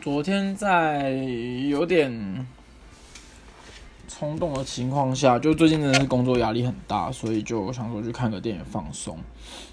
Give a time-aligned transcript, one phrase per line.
[0.00, 1.10] 昨天在
[1.68, 2.46] 有点
[4.08, 9.18] 冲动的情况下，就最近真的是工作压力很大，所以就想说去看个电影放松，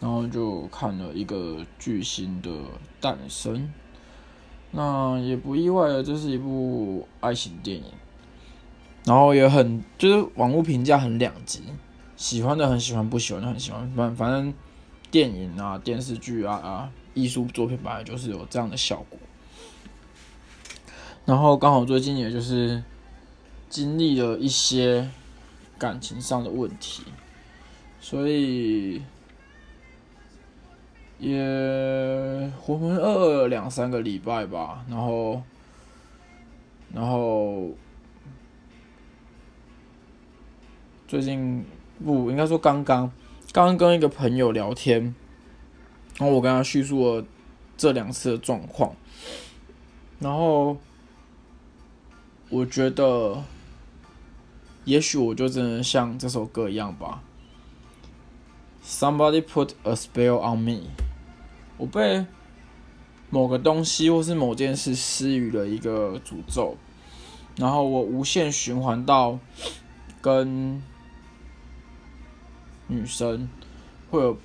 [0.00, 2.50] 然后就看了一个巨星的
[3.00, 3.72] 诞生。
[4.72, 7.84] 那也不意外的，这是一部爱情电影，
[9.04, 11.62] 然后也很就是网络评价很两极，
[12.16, 13.88] 喜欢的很喜欢，不喜欢的很喜欢。
[13.92, 14.52] 反反正
[15.12, 19.16] 电影啊、电视剧啊啊，艺术作品本来就是有这样的效果。
[21.28, 22.82] 然后刚好最近也就是
[23.68, 25.10] 经历了一些
[25.76, 27.02] 感情上的问题，
[28.00, 29.02] 所以
[31.18, 31.38] 也
[32.58, 34.82] 浑浑噩噩两三个礼拜吧。
[34.88, 35.42] 然后，
[36.94, 37.72] 然后
[41.06, 41.62] 最近
[42.02, 43.12] 不应该说刚刚
[43.52, 45.14] 刚跟一个朋友聊天，
[46.16, 47.24] 然后我跟他叙述了
[47.76, 48.96] 这两次的状况，
[50.20, 50.74] 然后。
[52.50, 53.44] 我觉得，
[54.86, 57.22] 也许我就真的像这首歌一样吧。
[58.82, 60.88] Somebody put a spell on me，
[61.76, 62.24] 我被
[63.28, 66.78] 某个东西或是某件事施予了一个诅咒，
[67.56, 69.38] 然后我无限循环到
[70.22, 70.82] 跟
[72.86, 73.46] 女生
[74.10, 74.38] 会有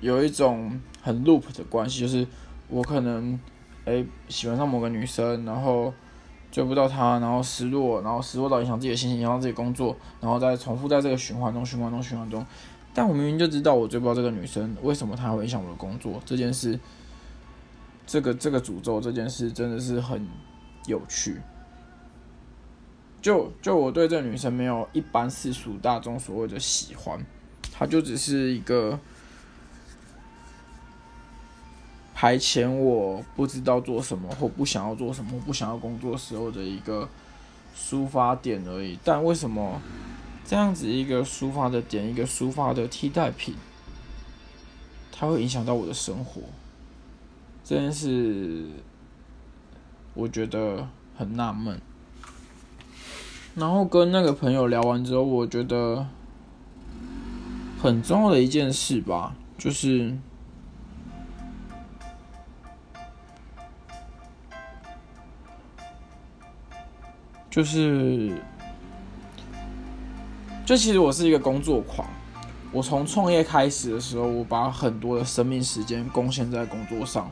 [0.00, 2.26] 有一种很 loop 的关系，就是
[2.66, 3.38] 我可能。
[3.90, 5.92] 哎，喜欢上某个女生，然后
[6.52, 12.46] 追不到她，然后失落，然后失落到影响自己的心情，影响自己工作，然后再重复在这个循环中、循环中、循环中。
[12.94, 16.22] 但我明明就知道我追不到这个女生，为什么她会影响我的工作？
[16.24, 16.78] 这件事，
[18.06, 20.24] 这个这个诅咒这件事真的是很
[20.86, 21.40] 有趣。
[23.20, 27.18] 就就我对这个女生没有一般世俗大众所谓的喜欢，
[27.72, 28.96] 她就只是一个。
[32.20, 37.08] 排遣我不知道做什么或不想要做什么，不想要工作时候的一个
[37.74, 38.98] 抒发点而已。
[39.02, 39.80] 但为什么
[40.44, 43.54] 这样子一个抒发的点，一个抒发的替代品，
[45.10, 46.42] 它会影响到我的生活？
[47.64, 48.66] 这件事
[50.12, 50.86] 我觉得
[51.16, 51.80] 很纳闷。
[53.54, 56.06] 然后跟那个朋友聊完之后，我觉得
[57.80, 60.18] 很重要的一件事吧，就是。
[67.50, 68.32] 就是，
[70.64, 72.08] 就其实我是一个工作狂。
[72.70, 77.28] 我从创业开始的时候，我把很多的生命时间贡献在工作上。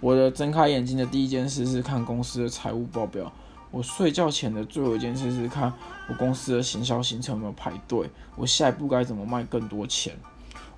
[0.00, 3.32] 我的睁开眼睛的第一件事是看公司的财务报表。
[3.70, 5.72] 我睡觉前的最后一件事是看
[6.10, 8.10] 我公司的行销行程有没有排队。
[8.36, 10.14] 我下一步该怎么卖更多钱？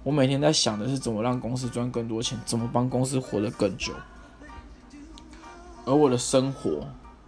[0.05, 3.93] 我每天在想的是怎么让公司赚更多钱，怎么帮公司活得更久。
[5.85, 6.87] 而我的生活。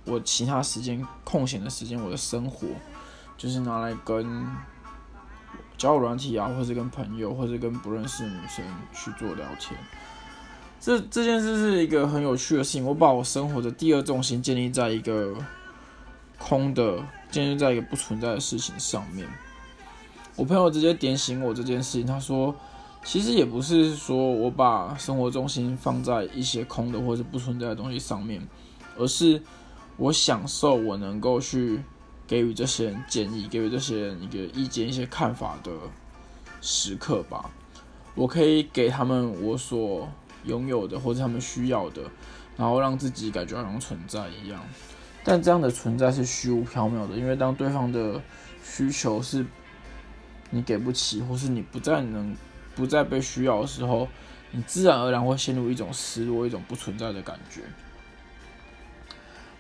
[0.09, 2.67] 我其他时间空闲的时间，我的生活
[3.37, 4.47] 就是拿来跟
[5.77, 9.79] 交友软体啊，或者跟朋友，或者跟不认识的女生去做聊天。
[10.81, 12.85] 这这件事是一个很有趣的事情。
[12.85, 15.37] 我把我生活的第二重心建立在一个
[16.39, 19.29] 空的，建立在一个不存在的事情上面。
[20.35, 22.55] 我朋友直接点醒我这件事情，他说
[23.05, 28.41] ：“其实也不是说我把生活重心放在一些空的或者不存在的东西上面，
[28.97, 29.41] 而是。”
[29.99, 31.83] 我享受我能够去
[32.27, 35.73] 给予这些人建议，给予这些人一个意见、一些看法的
[36.61, 37.51] 时刻吧。
[38.15, 40.09] 我可以给他们我所
[40.45, 42.03] 拥有的，或者他们需要的，
[42.57, 44.61] 然后让自己感觉好像存在一样。
[45.25, 48.23] 但这样的存在是虚无缥缈的，因为当对方的
[48.63, 49.45] 需求是
[50.51, 52.35] 你给不起，或是你不再能、
[52.77, 54.07] 不再被需要的时候，
[54.53, 57.63] 你自然而然会陷入一种失落、一种不存在的感觉。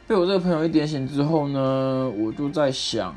[0.08, 3.14] 被我这个朋友一点醒之后呢，我就在想，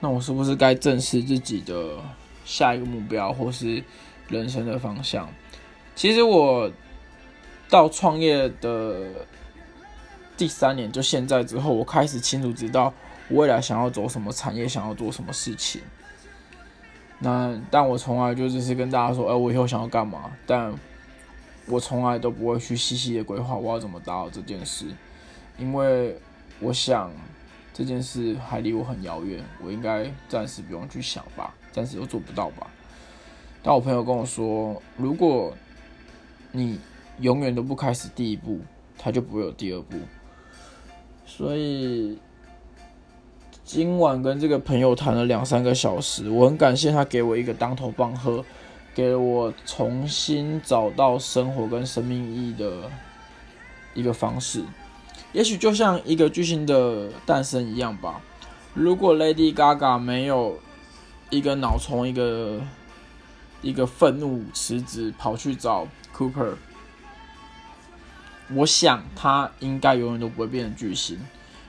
[0.00, 1.98] 那我是不是该正视自己的
[2.46, 3.84] 下一个目标，或是
[4.28, 5.28] 人生的方向？
[5.94, 6.72] 其实我
[7.68, 9.08] 到创业的
[10.38, 12.94] 第三年，就现在之后，我开始清楚知道
[13.28, 15.82] 我未来想要走什么产业，想要做什么事情。
[17.18, 20.30] 那但我从来就只是跟大家说，哎，我以后想要干嘛？
[20.46, 20.72] 但
[21.70, 24.86] 我从来都不会去细细的规划我要怎么达到这件事，
[25.56, 26.18] 因为
[26.58, 27.12] 我想
[27.72, 32.66] 这件事还离我很遥远，我应该暂时不用去想吧，暂时又做不到吧。
[33.62, 35.56] 但我朋友跟我说，如果
[36.50, 36.78] 你
[37.20, 38.58] 永远都不开始第一步，
[38.98, 39.96] 他就不会有第二步。
[41.24, 42.18] 所以
[43.64, 48.44] 今晚跟这个朋友谈了两三个小时，我很感谢他给我一个当头棒喝。
[49.00, 52.90] 给我重新找到生活跟生命意义的
[53.94, 54.62] 一个方式。
[55.32, 58.20] 也许就像一个巨星的诞生一样吧。
[58.74, 60.60] 如果 Lady Gaga 没有
[61.30, 62.60] 一个脑虫一个
[63.62, 66.56] 一个愤怒辞职跑去找 Cooper，
[68.52, 71.18] 我想他应该永远都不会变成巨星。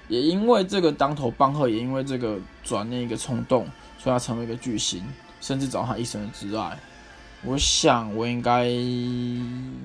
[0.10, 3.66] 也因为这个当头棒喝，也因为这个转念一个冲动，
[3.98, 5.02] 所以他成为一个巨星，
[5.40, 6.78] 甚至找他一生的挚爱。
[7.44, 8.66] 我想我应该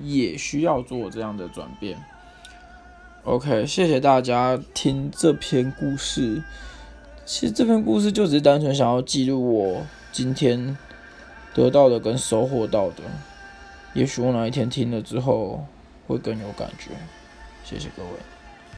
[0.03, 1.97] 也需要做这样的转变。
[3.23, 6.43] OK，谢谢大家听这篇故事。
[7.25, 10.77] 其实这篇故事就只是单纯想要记录我今天
[11.53, 13.03] 得到的跟收获到的。
[13.93, 15.65] 也许我哪一天听了之后
[16.05, 16.91] 会更有感觉。
[17.65, 18.36] 谢谢各位。